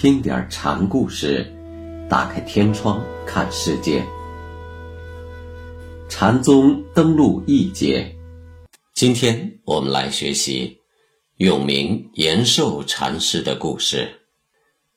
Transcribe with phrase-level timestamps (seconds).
[0.00, 1.44] 听点禅故事，
[2.08, 4.02] 打开天窗看世界。
[6.08, 8.10] 禅宗登陆一节，
[8.94, 10.78] 今天我们来学习
[11.36, 14.10] 永明延寿禅师的故事。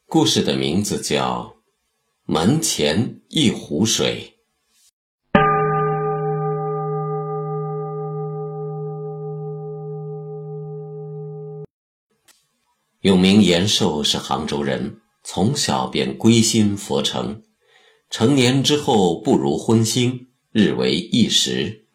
[0.07, 1.53] 故事的名字叫
[2.33, 4.25] 《门前一壶水》。
[13.03, 17.43] 永明延寿是杭州人，从小便归心佛城，
[18.09, 21.85] 成年之后不如荤腥，日为一时。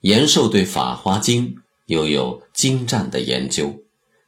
[0.00, 3.82] 延寿对《法华经》又有精湛的研究，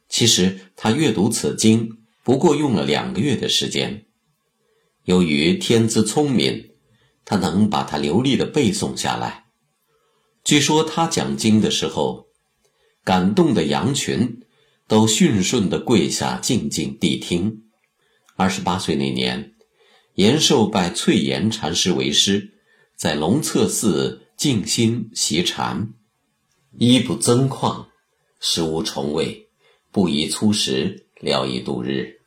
[0.07, 4.05] 其实他阅读此经不过用了两个月的时间。
[5.05, 6.69] 由于天资聪明，
[7.25, 9.45] 他能把它流利的背诵下来。
[10.43, 12.27] 据说他讲经的时候，
[13.03, 14.43] 感动的羊群。
[14.87, 17.63] 都驯顺地跪下，静静谛听。
[18.35, 19.53] 二十八岁那年，
[20.13, 22.51] 延寿拜翠岩禅师为师，
[22.95, 25.93] 在龙策寺静心习禅，
[26.77, 27.85] 衣不增旷，
[28.39, 29.47] 食无重味，
[29.91, 32.19] 不宜粗食，聊以度日。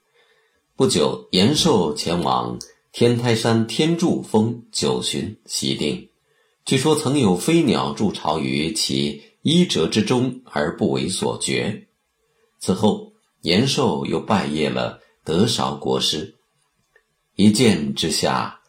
[0.74, 2.58] 不久，延寿前往
[2.92, 6.08] 天台山天柱峰九旬习定，
[6.64, 11.87] 据说曾有飞鸟筑巢于其衣褶之中而不为所觉。
[12.60, 16.34] 此后，延寿又拜谒了德韶国师。
[17.36, 18.60] 一见之下，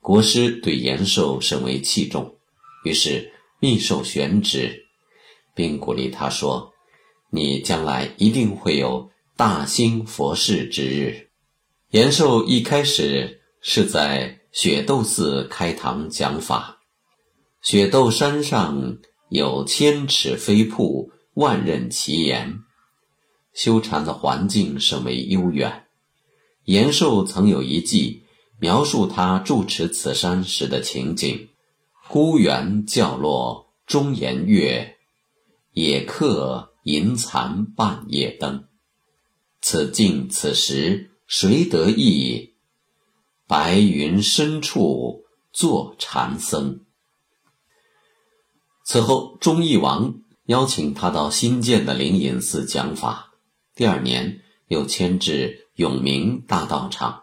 [0.00, 2.36] 国师对延寿甚为器重，
[2.84, 4.86] 于是密授玄旨，
[5.54, 6.70] 并鼓励他说
[7.30, 11.28] ：“你将来一定会有大兴佛事之日。”
[11.92, 16.78] 延寿一开始是在雪窦寺开堂讲法。
[17.62, 18.98] 雪窦山上
[19.30, 22.58] 有千尺飞瀑，万仞奇岩。
[23.52, 25.86] 修禅的环境甚为悠远。
[26.64, 28.24] 延寿曾有一记
[28.58, 31.48] 描述他住持此山时的情景：
[32.08, 34.96] 孤园角落中檐月，
[35.72, 38.64] 野客吟残半夜灯。
[39.60, 42.54] 此境此时谁得意？
[43.46, 46.80] 白云深处坐禅僧。
[48.84, 53.29] 此后，忠义王邀请他到新建的灵隐寺讲法。
[53.80, 57.22] 第二年，又迁至永明大道场，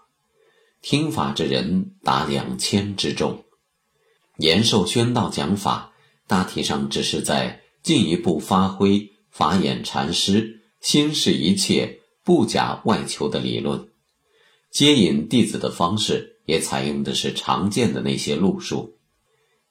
[0.81, 3.45] 听法之人达两千之众。
[4.37, 5.93] 延寿宣道讲法，
[6.25, 13.89] 大体上只是在进一步发挥法眼禅师心视一切不假外求的理论，
[14.71, 18.97] 接引弟子的方式也采用的是常见的那些路数。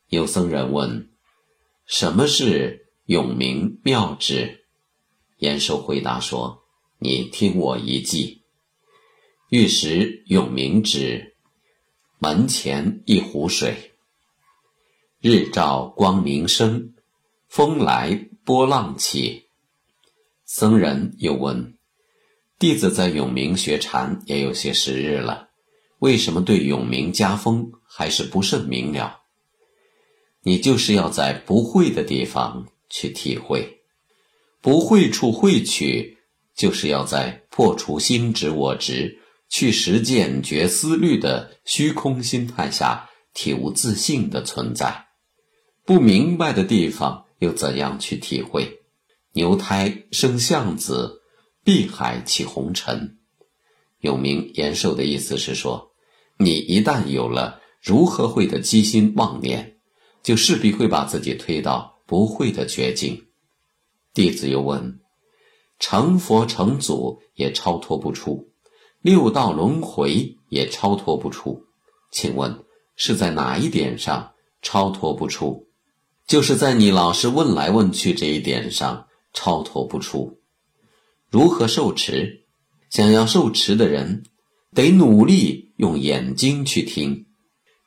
[0.09, 1.11] 有僧人问
[1.85, 4.67] ：“什么是永明妙旨？”
[5.39, 6.63] 延寿回答说。
[6.99, 8.41] 你听我一记：
[9.51, 11.37] 玉石永明指
[12.19, 13.93] 门前一壶水，
[15.21, 16.95] 日照光明生，
[17.49, 19.49] 风来波浪起。
[20.47, 21.77] 僧人又问：
[22.59, 25.51] 弟子在永明学禅也有些时日了，
[25.99, 29.21] 为什么对永明家风还是不甚明了？
[30.45, 33.83] 你就是要在不会的地方去体会，
[34.63, 36.16] 不会处会取。
[36.57, 39.19] 就是要在破除心执我执、
[39.49, 45.07] 去实践觉思虑的虚空心态下，体悟自信的存在。
[45.85, 48.81] 不明白的地方，又怎样去体会？
[49.35, 51.21] 牛胎生象子，
[51.63, 53.19] 碧海起红尘。
[54.01, 55.93] 有名延寿的意思是说，
[56.39, 59.77] 你一旦有了如何会的机心妄念，
[60.23, 63.27] 就势必会把自己推到不会的绝境。
[64.15, 65.01] 弟子又问。
[65.79, 68.49] 成佛成祖也超脱不出，
[69.03, 71.65] 六道轮回也超脱不出，
[72.11, 72.65] 请问
[72.97, 74.33] 是在哪一点上
[74.63, 75.67] 超脱不出？
[76.27, 80.41] 就是在你老是问来问去这一点上超脱不出。
[81.31, 82.47] 如何受持？
[82.89, 84.25] 想要受持的人，
[84.75, 87.27] 得努力用眼睛去听，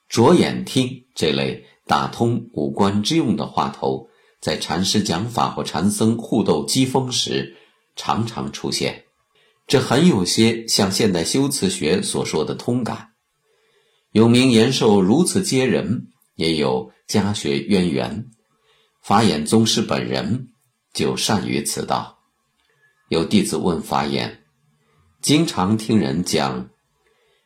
[0.08, 4.08] 着眼听这类打通五官之用的话头，
[4.40, 7.56] 在禅师讲法或禅僧互斗机锋时。
[8.00, 9.04] 常常出现，
[9.68, 13.10] 这很有些像现代修辞学所说的通感。
[14.14, 18.30] 有名延寿如此接人，也有家学渊源。
[19.02, 20.48] 法眼宗师本人
[20.94, 22.20] 就善于此道。
[23.10, 24.46] 有弟子问法眼
[25.22, 26.70] ：“经常听人讲，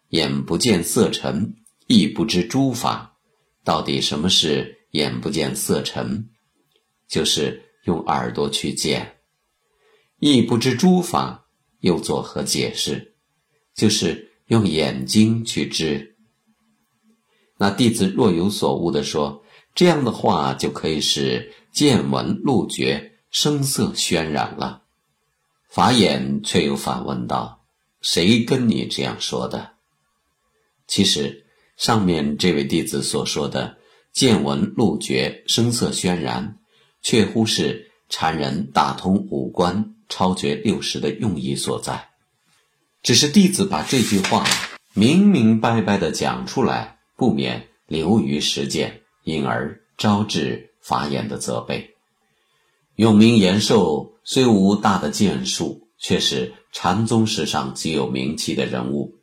[0.09, 1.55] 眼不见色尘，
[1.87, 3.15] 亦不知诸法，
[3.63, 6.29] 到底什么是眼不见色尘？
[7.07, 9.15] 就是用耳朵去见。”
[10.31, 11.47] 亦不知诸法，
[11.81, 13.15] 又作何解释？
[13.75, 16.15] 就是用眼睛去知。
[17.57, 19.43] 那弟子若有所悟的说，
[19.75, 24.83] 这样的话就可以使见闻录觉声色渲染了。
[25.69, 27.65] 法眼却又反问道
[27.99, 29.73] ：“谁跟你这样说的？”
[30.87, 33.77] 其实上面这位弟子所说的
[34.13, 36.59] 见闻录觉声色渲染，
[37.01, 42.09] 确乎是禅人打通五官、超绝六识的用意所在。
[43.01, 44.45] 只是弟子把这句话
[44.93, 51.91] 明明白白的讲出来，不免流于实践，因而招致法眼的责备。
[52.95, 59.15] 永明延寿虽无大的建树，却是禅宗史上极有名气的人物。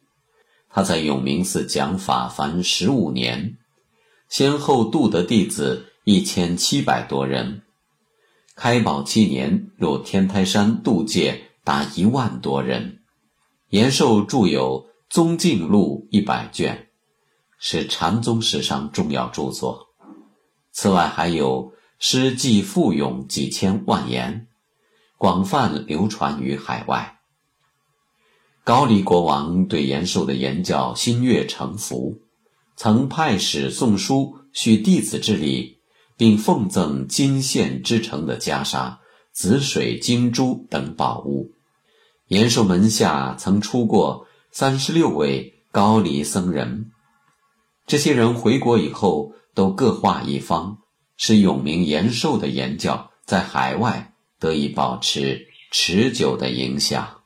[0.69, 3.59] 他在永明寺讲法凡十五年，
[4.29, 7.63] 先后度得弟子一千七百多人。
[8.63, 13.01] 开宝七年，入天台山度戒达一万多人。
[13.71, 16.89] 延寿著有《宗镜录》一百卷，
[17.59, 19.87] 是禅宗史上重要著作。
[20.73, 24.49] 此外，还有诗记赋咏几千万言，
[25.17, 27.21] 广泛流传于海外。
[28.63, 32.19] 高丽国王对延寿的言教心悦诚服，
[32.77, 35.80] 曾派使送书续弟子之礼，
[36.21, 38.99] 并奉赠金线织成的袈裟、
[39.33, 41.53] 紫水金珠等宝物。
[42.27, 46.91] 延寿门下曾出过三十六位高丽僧人，
[47.87, 50.81] 这些人回国以后都各化一方，
[51.17, 57.20] 使永明延寿的言教在海外得以保持持久的影响。